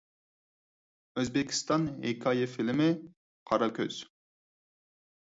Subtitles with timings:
[1.19, 2.87] ئۆزبېكىستان ھېكايە فىلىمى:
[3.51, 3.99] «قارا كۆز».